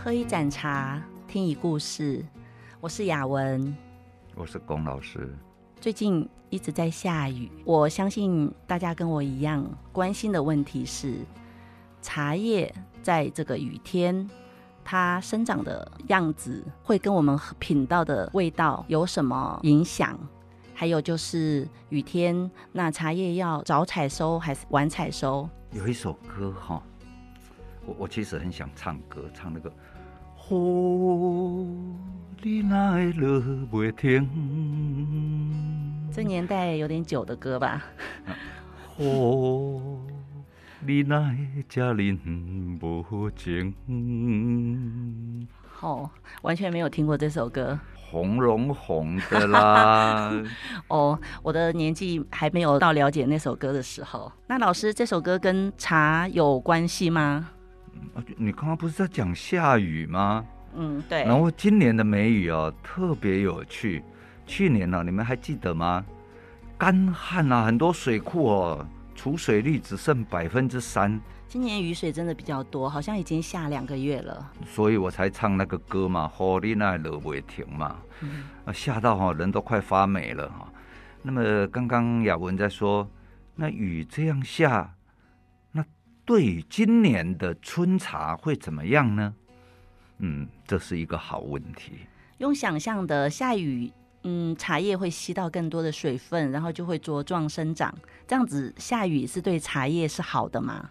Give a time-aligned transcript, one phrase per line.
[0.00, 2.24] 喝一盏茶，听一故事。
[2.80, 3.76] 我是雅文，
[4.36, 5.28] 我是龚老师。
[5.80, 11.16] 最近一直在下雨，我相信大家跟我一样关心的问题是：
[12.00, 12.72] 茶叶
[13.02, 14.30] 在这个雨天，
[14.84, 20.16] 它生长的样子会跟我们品到的味道有什么影响？
[20.74, 25.50] 还有就是雨天，那茶叶要早采收还是晚采收？
[25.72, 26.80] 有一首歌哈，
[27.88, 29.72] 我我其实很想唱歌，唱那个
[30.50, 30.54] “雨
[32.42, 34.28] 你哪会落不停”，
[36.12, 37.82] 这年代有点久的歌吧？
[38.98, 39.04] 雨
[40.86, 43.74] 你哪会这么无情？
[45.80, 46.10] 哦，
[46.42, 47.78] 完全没有听过这首歌。
[47.94, 50.30] 红龙红的啦！
[50.88, 54.30] 哦，我的年纪还没有到了解那首歌的时候。
[54.46, 57.50] 那老师，这首歌跟茶有关系吗？
[58.36, 60.44] 你刚刚不是在讲下雨吗？
[60.74, 61.24] 嗯，对。
[61.24, 64.02] 然后今年的梅雨哦，特别有趣。
[64.46, 66.04] 去年呢、啊，你们还记得吗？
[66.76, 71.20] 干旱啊，很多水库哦，储水率只剩百分之三。
[71.48, 76.30] 今年雨水真的比较多，好像已经下两个月了，所以我才唱那个歌嘛，
[76.62, 80.70] 雨你哪会停嘛，嗯、啊，下到哈人都快发霉了哈。
[81.22, 83.08] 那么刚刚雅文在说，
[83.54, 84.97] 那雨这样下，那
[86.28, 89.34] 对于今年的春茶会怎么样呢？
[90.18, 92.00] 嗯，这是一个好问题。
[92.36, 93.90] 用想象的下雨，
[94.24, 97.96] 嗯，茶叶会吸到更多的水分，然后就会茁壮生长。
[98.26, 100.90] 这样子下雨是对茶叶是好的吗？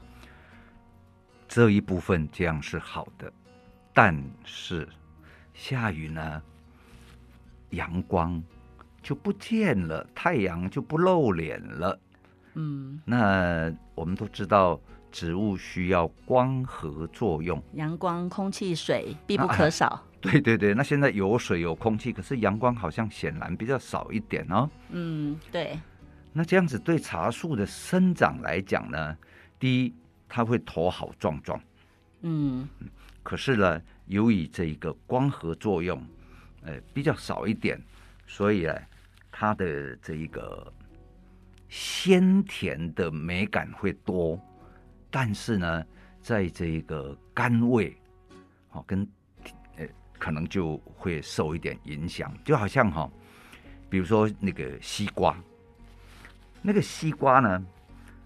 [1.48, 3.32] 这一部分这样是好的，
[3.94, 4.90] 但是
[5.54, 6.42] 下雨呢，
[7.70, 8.42] 阳光
[9.04, 12.00] 就不见了，太阳就不露脸了。
[12.56, 19.88] 嗯，那我们都知道，植物需要光合作用，阳光、空气、水必不可少。
[19.88, 24.70] 啊，对对对，那现在有水有空气，可是阳光好像显然比较少一点哦。
[24.90, 25.80] 嗯，对。
[26.34, 29.18] 那这样子对茶树的生长来讲呢，
[29.60, 29.94] 第一。
[30.30, 31.58] 它会头好壮壮，
[32.20, 32.68] 嗯，
[33.24, 36.06] 可是呢，由于这一个光合作用，
[36.64, 37.82] 呃，比较少一点，
[38.28, 38.76] 所以呢，
[39.32, 40.70] 它的这一个
[41.70, 44.38] 鲜甜的美感会多，
[45.20, 45.84] 但是呢，
[46.22, 47.92] 在这个甘味，
[48.70, 49.02] 好跟
[49.76, 49.88] 呃，
[50.20, 53.10] 可能就会受一点影响，就好像哈，
[53.90, 55.36] 比如说那个西瓜，
[56.62, 57.66] 那个西瓜呢。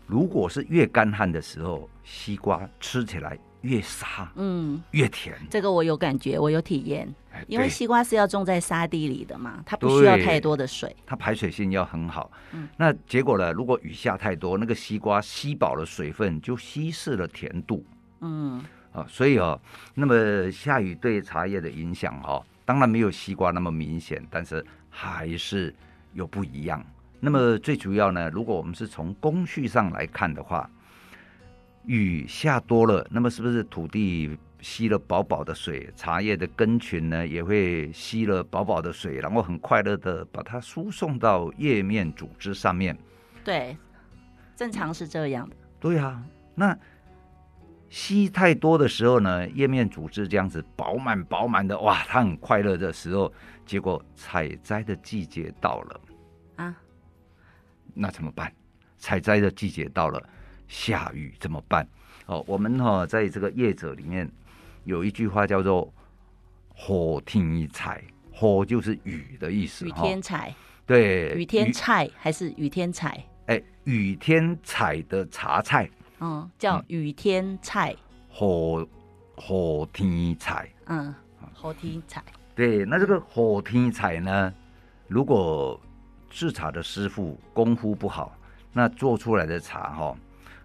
[0.06, 5.40] 如果是越干旱的时候，西瓜吃起来越沙，嗯，越甜。
[5.50, 7.08] 这个我有感觉，我有体验。
[7.48, 12.32] 因为西瓜是要种在沙地里的嘛，它不需要太多的水，它排水性要很好。
[12.54, 13.52] 嗯，那结果呢？
[13.52, 17.86] 如果雨下太多，那个西瓜吸饱了水分，就稀释了甜度。
[18.20, 19.60] 嗯，啊，所以哦，
[19.96, 25.74] 那么下雨对茶叶的影响哦，当然没有西瓜那么明显，但是还是
[26.14, 26.84] 有不一样。
[27.20, 30.70] 那么最主要呢，如果我们是从工序上来看的话，
[31.86, 42.98] 雨下多了，那么是不是土地吸了饱饱的水，茶叶的根群呢也会吸了饱饱的水，然后很快乐的把它输送到叶面组织上面？
[43.44, 43.76] 对，
[44.56, 45.56] 正常是这样的。
[45.80, 46.24] 对啊，
[46.54, 46.78] 那
[47.90, 53.34] 吸太多的时候呢，叶面组织这样子饱满饱满的，哇，它很快乐的时候，
[53.66, 56.02] 结果采摘的季节到了
[56.58, 56.76] 啊。
[57.94, 58.54] 那怎么办？
[58.98, 60.24] 采摘的季节到了，
[60.68, 61.86] 下雨怎么办？
[62.28, 64.30] 哦，我们哈、哦、在这个业者里面
[64.84, 65.92] 有一句话叫做
[66.90, 68.04] “雨天采”，
[68.34, 69.86] 雨就是雨的意思。
[69.86, 70.54] 雨天采、哦，
[70.86, 73.24] 对，雨天菜还是雨天彩？
[73.48, 77.96] 哎，雨天采的茶菜，嗯，叫雨天菜。
[78.30, 78.88] 火
[79.36, 81.14] 火天采，嗯，
[81.54, 82.24] 火天采。
[82.56, 84.54] 对，那这个火天采呢，
[85.08, 85.80] 如果
[86.30, 88.36] 制茶的师傅功夫不好，
[88.72, 90.16] 那做出来的茶哈，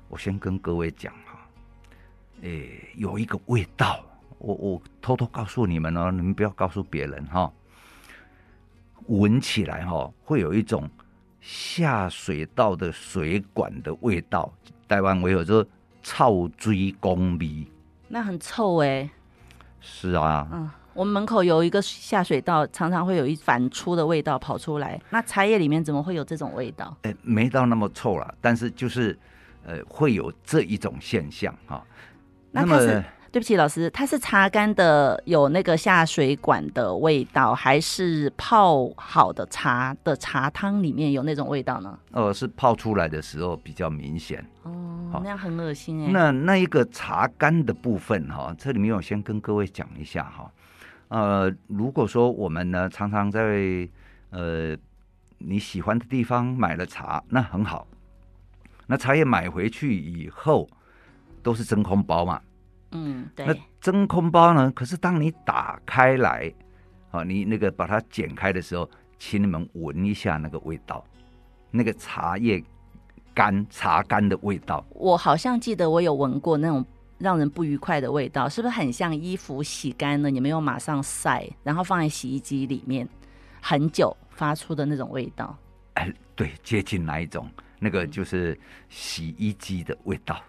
[0.09, 1.36] 我先跟各位讲哈，
[2.43, 4.05] 诶，有一个味道，
[4.39, 7.51] 我我偷偷告诉你们哦，你们不要告诉别人哈。
[9.07, 10.89] 闻起来哈，会有一种
[11.41, 14.53] 下水道的水管的味道，
[14.89, 15.71] 台湾会有这个
[16.03, 17.67] 臭追公味，
[18.09, 19.09] 那很臭哎。
[19.81, 20.49] 是啊。
[20.53, 20.71] 嗯。
[20.93, 24.99] 我们门口有一个下水道，常常会有一反出的味道跑出来。
[25.11, 26.97] 那茶叶里面怎么会有这种味道？
[27.03, 29.19] 哎，没到那么臭了，但是就是，
[29.67, 31.85] 呃，会有这一种现象哈。
[32.53, 41.99] 那它是，对不起老师，它是茶干的有那个下水管的味道，还是泡好的茶的茶汤里面有那种味道呢？
[42.13, 44.43] 呃，是泡出来的时候比较明显。
[44.63, 46.11] 哦，那样很恶心哎。
[46.11, 50.51] 那那一个茶干的部分哈，这里面我先跟各位讲一下哈。
[51.09, 53.89] 呃，如果说我们呢常常在
[54.31, 54.77] 呃
[55.39, 57.87] 你喜欢的地方买了茶，那很好。
[58.87, 60.69] 那茶叶买回去以后
[61.47, 62.41] 都是真空包嘛。
[62.91, 63.47] 嗯，对。
[63.47, 64.69] 那真空包呢？
[64.73, 66.53] 可是当你打开来，
[67.13, 71.05] 啊，你那个把它剪开的时候，请你们闻一下那个味道，
[71.71, 72.61] 那个茶叶
[73.33, 74.85] 干、茶干的味道。
[74.91, 76.85] 我好像记得我有闻过那种
[77.17, 83.09] 让人不愉快的味道，是不是很像衣服洗干了，你没有马上晒，然后放在洗衣机里面
[83.63, 85.57] 很久发出的那种味道？
[85.95, 87.49] 哎，对，接近哪一种？
[87.79, 88.59] 那个就是
[88.89, 90.43] 洗衣机的味道。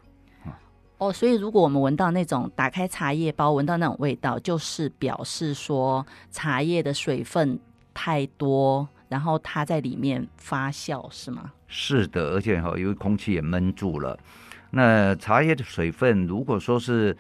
[0.99, 7.59] 哦，所以如果我们闻到那种打开茶叶包，闻到那种味道，就是表示说茶叶的水分
[7.94, 11.51] 太多，然后它在里面发酵，是吗？
[11.67, 14.17] 是的，而且哈，因为空气也闷住了。
[14.71, 17.15] 那茶叶的水分，如果说是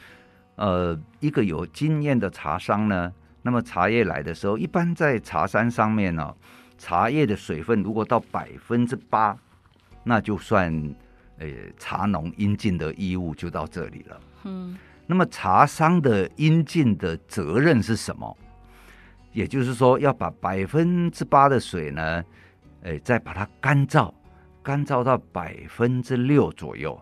[0.55, 3.13] 呃一个有经验的茶商呢，
[3.43, 6.33] 那么茶叶来的时候，一般在茶山上面呢，
[6.79, 9.37] 茶叶的水分如果到百分之八，
[10.03, 10.95] 那就算。
[11.39, 14.21] 诶，茶农应尽的义务就到这里了。
[14.45, 14.75] 嗯，
[15.05, 18.35] 那么茶商的应尽的责任是什么？
[19.33, 22.23] 也就是说，要把百分之八的水呢，
[22.81, 24.11] 诶，再把它干燥，
[24.63, 26.99] 干燥到百分之六左右。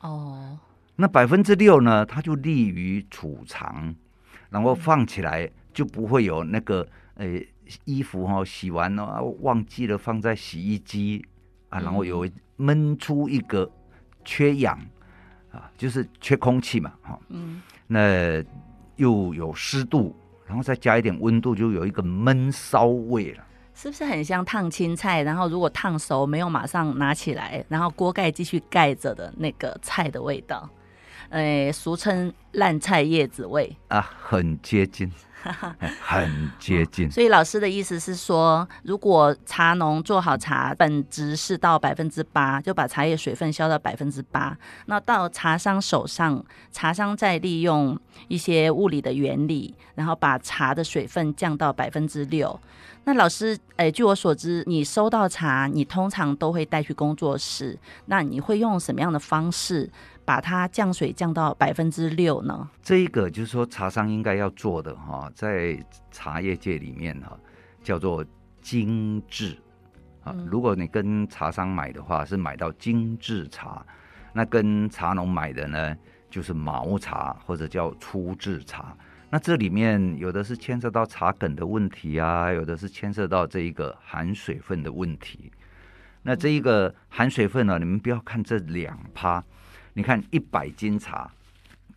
[0.00, 0.58] 哦，
[0.96, 3.94] 那百分之六呢，它就利于储藏，
[4.50, 7.48] 然后放起来就不会有那个诶
[7.84, 11.24] 衣服哈洗完了忘记了放在洗衣机
[11.70, 12.28] 啊，然后有。
[12.60, 13.70] 闷出一个
[14.24, 14.78] 缺氧
[15.50, 18.44] 啊，就是缺空气嘛，哈，嗯，那
[18.96, 20.14] 又有湿度，
[20.46, 23.44] 然后再加一点温度，就有一个闷烧味了。
[23.72, 25.22] 是不是很像烫青菜？
[25.22, 30.68] 然后如果烫熟没有马上拿起来，然后锅盖继续盖着的那个菜的味道，
[31.30, 35.10] 哎，俗称烂菜叶子味啊，很接近。
[36.04, 44.54] 很接近，所以老师的意思是说，如果茶农做好茶，本质是到百分之八，就把茶叶水分消到百分之八。
[44.84, 47.98] 那到茶商手上，茶商再利用
[48.28, 52.60] 一些物理的原理，然后把茶的水分降到百分之六。
[53.04, 59.90] 那老师，诶，据我所知，你收到茶，你通常都会带去工作室，那你会用什么样的方式？
[60.30, 62.70] 把它降水降到百分之六呢？
[62.84, 65.76] 这一个就是说茶商应该要做的哈，在
[66.12, 67.36] 茶叶界里面哈，
[67.82, 68.24] 叫做
[68.62, 69.58] 精致
[70.22, 70.32] 啊。
[70.46, 73.84] 如果你跟茶商买的话，是买到精致茶；
[74.32, 75.96] 那跟茶农买的呢，
[76.30, 78.96] 就是毛茶或者叫粗制茶。
[79.30, 85.50] 那这里面有的是牵涉到茶梗的问题啊，有的是牵涉到这一个含水分的问题。
[86.22, 89.42] 那这一个含水分呢，你们不要看这两趴。
[89.92, 91.30] 你看一百斤茶，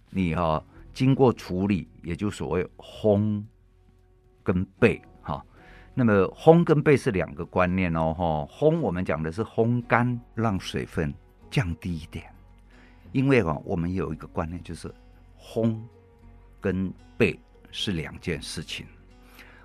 [0.09, 0.63] 你哈、哦、
[0.93, 3.43] 经过处理，也就所谓烘
[4.43, 5.45] 跟焙哈。
[5.93, 8.47] 那么烘跟焙是两个观念哦哈。
[8.51, 11.13] 烘我们讲的是烘干，让水分
[11.51, 12.25] 降低一点。
[13.11, 14.91] 因为哈，我们有一个观念就是
[15.39, 15.79] 烘
[16.59, 17.37] 跟焙
[17.69, 18.87] 是两件事情。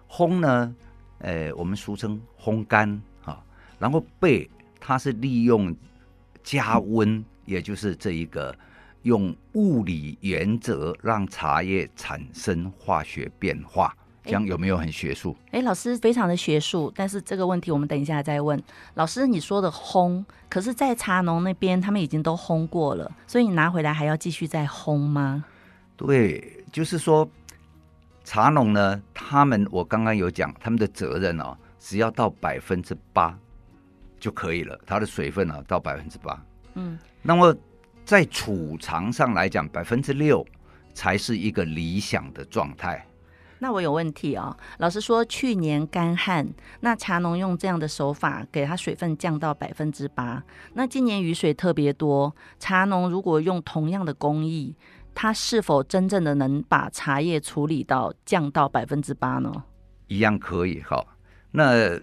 [0.07, 0.77] 烘呢，
[1.21, 3.43] 呃，我们俗称烘干哈，
[3.79, 4.47] 然后焙
[4.79, 5.75] 它是利用
[6.43, 7.25] 加温。
[7.49, 8.55] 也就是这一个
[9.03, 15.35] 用物理原则让茶叶产生化学变化，这样有没有很学术？
[15.51, 18.63] 哎，老师非常的学术，但是这个问题我们等一下再问。
[18.95, 25.45] 老师，你说的烘，可是在茶农那边他们已经都烘过了，所以你拿回来还要继续再烘吗？
[25.97, 27.29] 对，就是说
[28.25, 33.37] 茶农呢，他们我刚刚有讲他们的责任哦，只要到百分之八
[34.21, 36.45] 就可以了，它的水分呢、啊、到百分之八。
[36.75, 36.99] 嗯，
[37.29, 37.55] 那么
[38.07, 40.43] 在储藏上来讲，百分之六
[40.95, 43.07] 才是一个理想的状态。
[43.59, 46.49] 那我有问题哦，老师说去年干旱，
[46.81, 50.43] 那茶农用这样的手法给它水分降到百分之八。
[50.73, 54.75] 那今年雨水特别多，茶农如果用同样的工艺，
[55.15, 59.53] 它是否真正的能把茶叶处理到降到百分之八呢？
[60.07, 61.05] 一样可以哈。
[61.51, 62.01] 那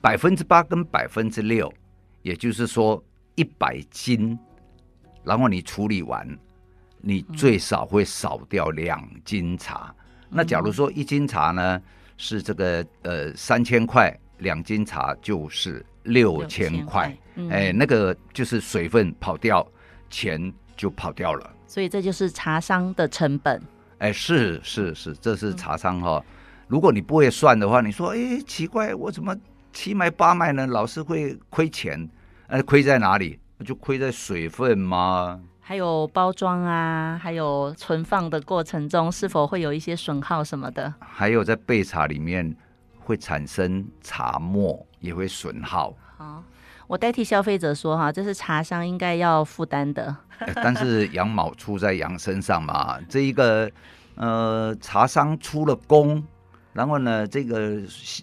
[0.00, 1.74] 百分之八跟百分之六，
[2.22, 3.02] 也就是说。
[3.34, 4.38] 一百斤，
[5.24, 6.26] 然后你处理完，
[6.98, 9.94] 你最少会少掉两斤茶。
[10.30, 11.80] 嗯、那假如说一斤茶呢
[12.16, 17.16] 是这个呃三千块，两斤茶就是六千块。
[17.34, 19.66] 嗯、哎，那个就是水分跑掉，
[20.10, 21.50] 钱就跑掉了。
[21.66, 23.62] 所以这就是茶商的成本。
[23.98, 26.22] 哎，是是是，这是茶商哈、
[26.66, 29.36] 如果你不会算的话，你说哎奇怪，我怎么
[29.72, 30.66] 七卖八卖呢？
[30.66, 32.08] 老是会亏钱。
[32.48, 33.38] 那亏在哪里？
[33.62, 35.40] 就亏在水分吗？
[35.64, 40.92] 还有包装啊，还有存放的过程中是否会有一些损耗什么的？
[40.98, 42.54] 还有在备茶里面
[42.98, 45.94] 会产生茶沫，也会损耗。
[46.18, 46.42] 好，
[46.88, 50.14] 我代替消费者说哈，这是茶商应该要负担的。
[50.56, 53.70] 但是羊毛出在羊身上嘛，这一个
[54.16, 56.22] 呃茶商出了工，
[56.72, 57.80] 然后呢这个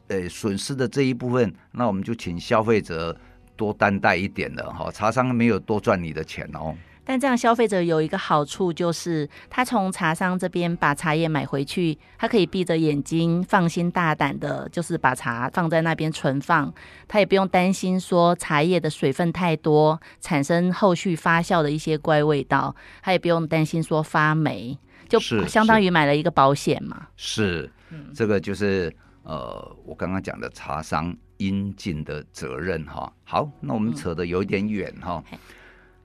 [0.10, 3.18] 呃损失的这一部分，那我们就请消费者
[3.60, 6.74] 多担待一点了哈，茶商没有多赚你的钱哦。
[7.04, 16.72] 但这样消费者有一个好处，就是他从茶商这边把茶叶买回去，他可以闭着眼睛放心大胆的，就是把茶放在那边存放，
[17.08, 24.78] 他也不用担心说茶叶的水分太多，产生后续发酵的一些怪味道，他也不用担心说发霉，
[25.10, 27.08] 就相当于买了一个保险嘛。
[27.18, 33.12] 是，是这个就是呃，我刚刚讲的茶商应尽的责任哈。
[33.26, 35.22] 好，那我们扯得有一点远哈。
[35.32, 35.40] 嗯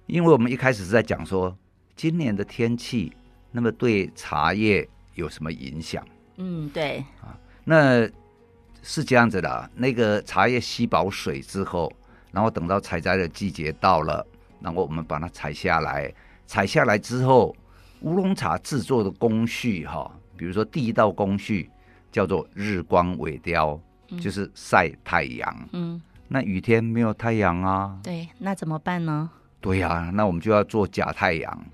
[0.07, 1.57] 因为我们一开始是在讲说
[1.97, 3.11] 今年的天气，
[3.51, 6.07] 那么对茶叶有什么影响？
[6.37, 7.33] 嗯，对啊，
[7.65, 8.07] 那
[8.83, 9.71] 是这样子的。
[9.75, 11.91] 那个茶叶吸饱水之后，
[12.33, 14.27] 然后等到采摘的季节到了，
[14.61, 16.13] 然后我们把它采下来。
[16.47, 17.57] 采下来之后，
[18.03, 21.71] 乌龙茶制作的工序哈，比如说第一道工序
[22.13, 23.81] 叫做日光萎凋，嗯、
[24.21, 25.69] 就是晒太阳。
[25.73, 27.99] 嗯，那雨天没有太阳啊？
[28.03, 29.31] 对，那怎么办呢？
[29.61, 31.65] 对呀、啊，那我们就要做假太阳，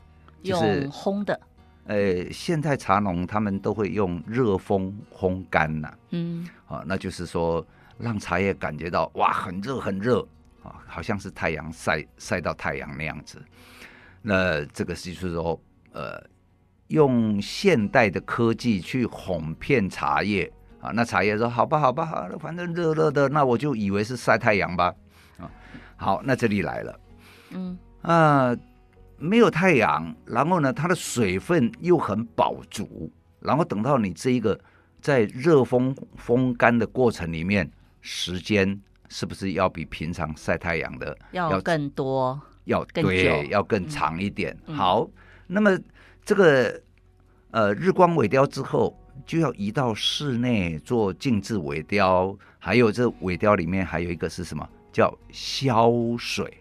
[0.42, 1.40] 就是烘的。
[1.86, 5.92] 呃，现在茶农他们都会用热风烘干呐。
[6.10, 7.66] 嗯，啊，那就是说
[7.98, 10.20] 让茶叶感觉到哇，很热很热
[10.62, 13.42] 啊，好像是太阳晒晒到太阳那样子。
[14.22, 15.60] 那这个就是说，
[15.92, 16.22] 呃，
[16.88, 20.90] 用现代的科技去哄骗茶叶啊。
[20.94, 24.94] 那茶叶说好吧好吧好了，反正热热的，那我就以为是晒太阳吧。
[25.38, 25.50] 啊，
[25.96, 27.00] 好，那这里来了。
[27.50, 28.58] 嗯啊、呃，
[29.18, 33.10] 没有太阳，然后呢，它的水分又很饱足，
[33.40, 34.58] 然后等到你这一个
[35.00, 37.70] 在热风风干的过程里面，
[38.00, 44.56] 时间是不是要比平常晒太阳的要更多，要更久对，要更长一点？
[44.66, 45.08] 嗯、好，
[45.46, 45.78] 那么
[46.24, 46.80] 这个
[47.50, 48.96] 呃日光萎凋之后，
[49.26, 54.68] 就要移到室内做静置尾雕，还有这尾雕里面还有一个是什么？
[54.92, 56.52] 叫消水。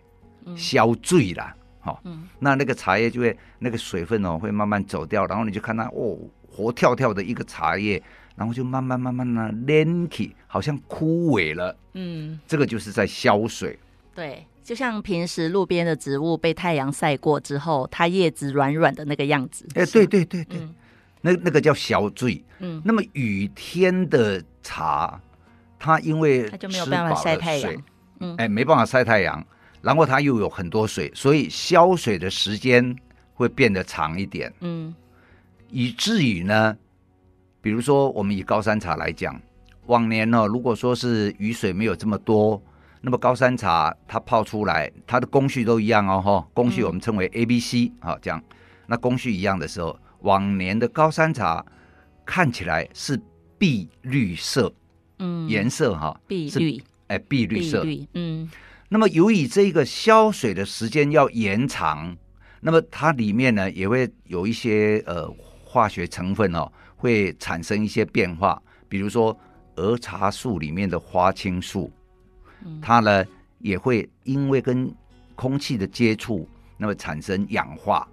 [0.56, 6.18] 消醉了，好、哦，嗯、那那个茶叶就会那个水分哦，会慢慢走掉，然后你就看它哦，
[6.50, 8.02] 活跳跳的一个茶叶，
[8.36, 13.78] 然后就慢慢慢慢呢连起，好像枯萎了，嗯，这个就是在消水。
[14.16, 19.68] 对，就像平时路边的植物被太阳晒过之后，它叶子软软的那个样子。
[19.76, 20.74] 哎，对对对对，嗯、
[21.22, 22.44] 那那个叫消醉。
[22.60, 25.20] 嗯，那么雨天的茶，
[25.78, 27.74] 它因为它就没有办法晒太阳，
[28.20, 29.46] 嗯，哎，没办法晒太阳。
[29.82, 32.94] 然后它又有很多水，所以消水的时间
[33.34, 34.54] 会变得长一点。
[34.60, 34.94] 嗯，
[35.70, 36.78] 以至于呢，
[37.62, 39.40] 比如说我们以高山茶来讲，
[39.86, 42.62] 往年呢，如果说是雨水没有这么多，
[43.00, 48.44] 那么高山茶它泡出来，它的工序都一样哦，哈，工序我们称为 A、B、C，好，这样，
[48.86, 51.66] 那工序一样的时候，往年的高山茶
[52.26, 53.20] 看起来是
[53.58, 54.72] 碧绿色，
[55.20, 58.50] 嗯，颜色哈，碧绿，哎，碧绿色，嗯。
[58.92, 62.18] 那么，由于这个消水的时间要延长，
[62.60, 65.32] 那么它里面呢也会有一些呃
[65.64, 68.60] 化学成分哦，会产生一些变化。
[68.88, 69.38] 比如说，
[69.76, 71.92] 儿茶素里面的花青素，
[72.82, 73.24] 它呢
[73.60, 74.92] 也会因为跟
[75.36, 78.08] 空气的接触，那么产生氧化，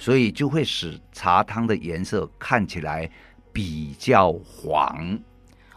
[0.00, 3.08] 所以就会使茶汤的颜色看起来
[3.52, 5.18] 比较黄。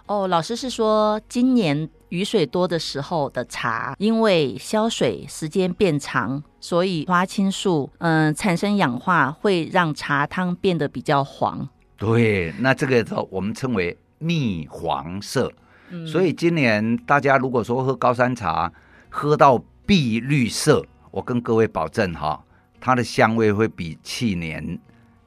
[0.06, 11.68] 哦，老师是说今年雨水多的时候的茶，因为消水时间变长，所以花青素嗯、呃、产生氧化，会让茶汤变得比较黄。
[11.98, 15.52] 对，那这个我们称为蜜黄色。
[15.90, 18.72] 嗯、所以今年大家如果说喝高山茶，
[19.10, 22.44] 喝到碧绿色，我跟各位保证哈，
[22.84, 24.78] 它的香味会比去年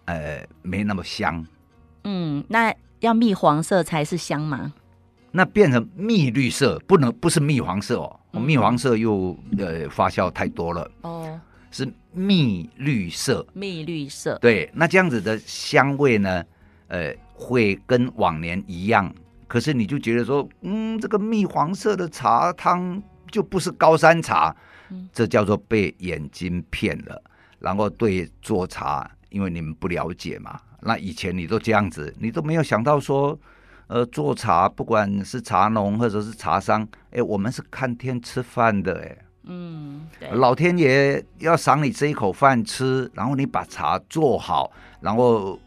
[0.04, 1.42] 呃没那么香。
[2.04, 2.74] 嗯，那。
[3.00, 4.72] 要蜜黄色才是香吗？
[5.30, 8.20] 那变成蜜绿色，不能不是蜜黄色哦。
[8.32, 11.38] 嗯、蜜黄色又呃发酵太多了哦，
[11.70, 13.46] 是蜜绿色。
[13.52, 16.42] 蜜绿色，对，那这样子的香味呢，
[16.88, 19.14] 呃，会跟往年一样。
[19.46, 24.56] 可是你就觉得说，嗯，这个蜜黄色的茶汤就不是高山茶，
[24.88, 27.22] 嗯、这叫做被眼睛骗了。
[27.58, 30.60] 然后对做茶，因为你们不了解嘛。
[30.80, 33.38] 那以前你都这样子，你都没有想到说，
[33.88, 44.70] 呃，做茶不管是茶农或者是茶商，哎，我们是看天吃饭的，哎，嗯，对，老天爷要赏你这一口饭吃，然后你把茶做好，
[45.00, 45.58] 然后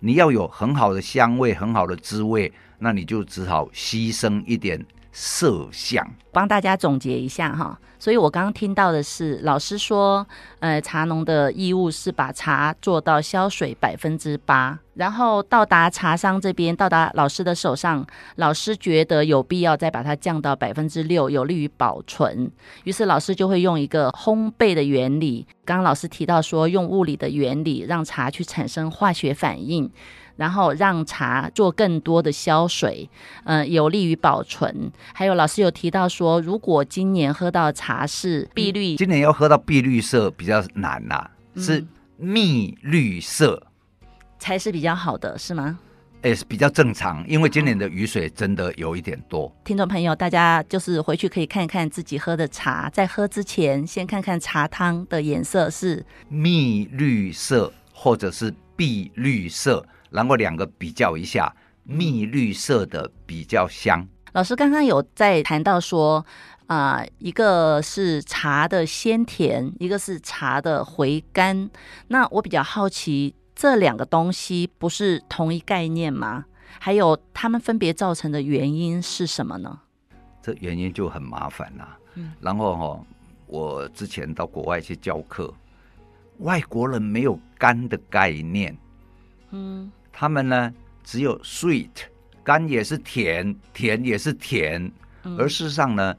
[0.00, 4.84] 你要有很好的香味、很好的滋味，那你就只好牺牲一点。
[5.16, 7.78] 色相，帮大家总结一下哈。
[8.00, 10.26] 所以我刚刚听到的是，老师说，
[10.58, 18.04] 呃，茶农的义务是把茶做到消水百分之八，然后到达茶商这边，到达老师的手上，
[18.36, 22.50] 老师觉得有必要再把它降到百分之六，有利于保存。
[22.82, 29.90] 于是老师就会用一个烘焙的原理，刚刚老师提到说，用物理的原理让茶去产生化学反应。
[30.36, 33.08] 然后让茶做更多的消水，
[33.44, 34.90] 嗯、呃，有利于保存。
[35.12, 41.84] 还有老师有提到说，如果今年喝到茶是碧绿，今年要喝到碧绿色比较难呐、啊，是
[42.16, 43.62] 蜜绿色、
[44.00, 45.78] 嗯、才是比较好的，是吗？
[46.22, 49.54] 哎，是比较正常，因为今年的雨水真的有一点多。
[49.62, 59.86] 听众朋友，大家就是回去可以看一看自己喝的茶，在喝之前先看看茶汤的颜色是蜜绿色或者是碧绿色。
[60.14, 61.52] 然后两个比较一下，
[61.82, 64.06] 蜜绿色的比较香。
[64.32, 66.24] 老师刚刚有在谈到说，
[66.68, 71.68] 啊、呃，一个是茶的鲜甜，一个是茶的回甘。
[72.06, 76.44] 那我比较好奇，这两个东西不是同一概念吗？
[76.78, 79.80] 还有它们分别造成的原因是什么呢？
[80.40, 81.98] 这原因就很麻烦了。
[82.14, 83.06] 嗯，然后哈、哦，
[83.48, 85.52] 我之前到国外去教课，
[86.38, 88.76] 外国人没有干的概念。
[89.50, 89.90] 嗯。
[90.16, 91.90] 他们呢，只有 sweet，
[92.44, 94.90] 甘也是甜，甜也是甜。
[95.36, 96.14] 而事实上呢，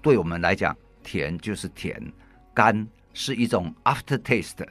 [0.00, 0.74] 对我们来讲，
[1.04, 2.00] 甜就是甜，
[2.54, 4.66] 甘是一种 aftertaste，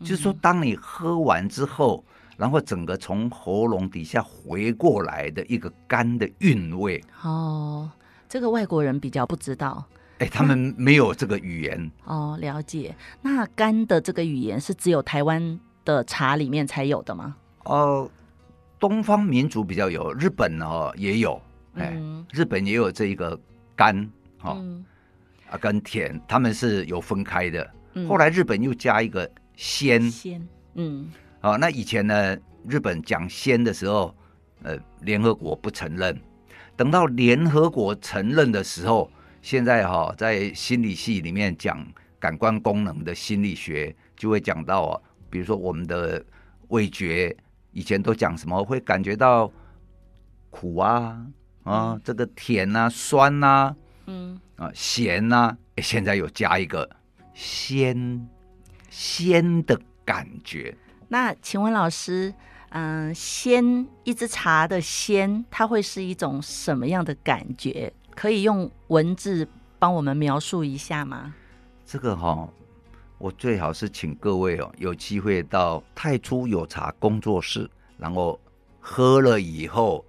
[0.00, 2.04] 就是说，当你喝完之后，
[2.36, 7.02] 然后整个从喉咙底下回过来的一个甘的韵味。
[7.22, 7.90] 哦，
[8.28, 9.82] 这个外国人比较不知道。
[10.18, 11.90] 哎，他们没有这个语言。
[12.04, 12.94] 哦，了解。
[13.22, 17.36] 那干的这个语言是只有台湾的茶里面才有的吗？
[17.64, 18.10] 哦，
[18.78, 21.40] 东方民族比较有，日本呢也有，
[21.74, 23.38] 哎，嗯、日本也有这一个
[23.76, 24.82] 甘哈，嗯、
[25.50, 27.70] 啊跟甜，他们是有分开的。
[27.92, 34.16] 嗯、后来日本又加一个鲜，鲜，嗯，好、哦，那以前呢，日本讲鲜的时候，
[34.62, 36.18] 呃，联合国不承认，
[36.76, 39.10] 等到联合国承认的时候，
[39.42, 41.86] 现在哈、哦，在心理系里面讲
[42.18, 46.24] 感官功能的心理学，就会讲到啊，比如说我们的
[46.68, 47.36] 味觉。
[47.72, 49.50] 以前都讲什么会感觉到
[50.50, 51.24] 苦啊
[51.62, 53.74] 啊，嗯、这个甜啊、酸啊，
[54.06, 56.88] 嗯啊咸啊，现在有加一个
[57.34, 58.28] 鲜
[58.88, 60.76] 鲜的感觉。
[61.08, 62.34] 那请问老师，
[62.70, 67.92] 嗯、呃，鲜一支茶的鲜，它会是一种什么样的感觉？
[68.14, 71.34] 可以用文字帮我们描述一下吗？
[71.84, 72.52] 这个哈、哦。
[73.20, 78.40] 我最好是请各位哦，有机会到太初有茶工作室，然后
[78.80, 80.02] 喝了以后，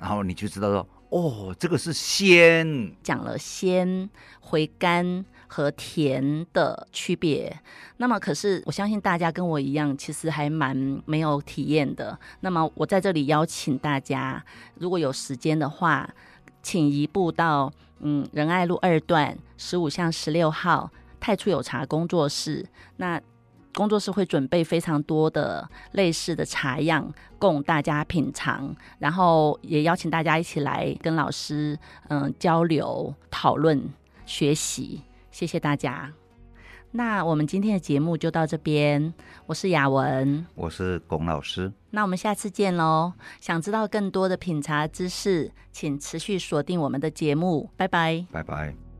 [0.00, 2.92] 然后你就知道说，哦，这个是鲜。
[3.02, 7.52] 讲了鲜、回甘和甜的区别。
[7.96, 12.16] 那么，可是我相信大家跟我一样，其实还蛮没有体验的。
[12.38, 14.40] 那么，我在这里邀请大家，
[14.78, 16.08] 如果有时间的话，
[16.62, 20.88] 请移步到嗯仁爱路二段十五巷十六号。
[21.22, 23.22] 太初有茶工作室，那
[23.72, 27.08] 工作室会准备非常多的类似的茶样
[27.38, 33.88] 供大家品尝，然后也邀请大家一起来跟老师嗯交流讨论
[34.26, 36.12] 学习，谢谢大家。
[36.90, 39.14] 那我们今天的节目就到这边，
[39.46, 43.12] 我是雅文，我是龚老师，那我们下次见喽。
[43.40, 48.91] 想知道更多的品茶知识，请持续锁定我们的节目，拜拜，拜拜。